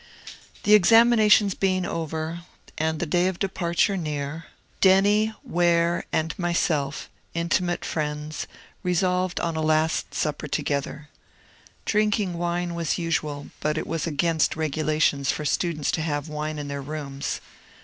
The 0.63 0.73
examinations 0.73 1.53
being 1.53 1.85
over, 1.85 2.39
and 2.75 2.97
the 2.99 3.05
day 3.05 3.27
of 3.27 3.37
departure 3.37 3.95
near. 3.95 4.29
A 4.31 4.31
NOBLE 4.33 4.47
EXPIATION 4.97 5.35
181 5.43 5.51
Denny, 5.51 5.53
Ware, 5.55 6.05
and 6.11 6.39
myself, 6.39 7.07
intimate 7.35 7.85
friends, 7.85 8.47
resolved 8.81 9.39
on 9.41 9.55
a 9.55 9.61
last 9.61 10.15
sapper 10.15 10.47
together. 10.47 11.09
Drinking 11.85 12.33
wine 12.33 12.73
was 12.73 12.97
usual, 12.97 13.49
but 13.59 13.77
it 13.77 13.85
was 13.85 14.07
against 14.07 14.55
regulations 14.55 15.31
for 15.31 15.45
students 15.45 15.91
to 15.91 16.01
have 16.01 16.27
wine 16.27 16.57
in 16.57 16.67
their 16.67 16.81
rooms. 16.81 17.39